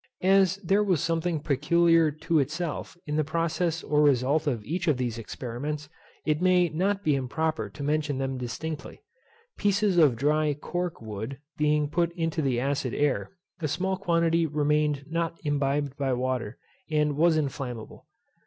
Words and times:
As 0.23 0.55
there 0.63 0.83
was 0.83 0.99
something 0.99 1.39
peculiar 1.39 2.09
to 2.09 2.39
itself 2.39 2.97
in 3.05 3.17
the 3.17 3.23
process 3.23 3.83
or 3.83 4.01
result 4.01 4.47
of 4.47 4.65
each 4.65 4.87
of 4.87 4.97
these 4.97 5.19
experiments, 5.19 5.89
it 6.25 6.41
may 6.41 6.69
not 6.69 7.03
be 7.03 7.13
improper 7.13 7.69
to 7.69 7.83
mention 7.83 8.17
them 8.17 8.39
distinctly. 8.39 9.03
Pieces 9.59 9.99
of 9.99 10.15
dry 10.15 10.55
cork 10.55 11.03
wood 11.03 11.37
being 11.55 11.87
put 11.87 12.17
to 12.31 12.41
the 12.41 12.59
acid 12.59 12.95
air, 12.95 13.33
a 13.59 13.67
small 13.67 13.95
quantity 13.95 14.47
remained 14.47 15.05
not 15.07 15.37
imbibed 15.43 15.95
by 15.97 16.13
water, 16.13 16.57
and 16.89 17.15
was 17.15 17.37
inflammable. 17.37 18.07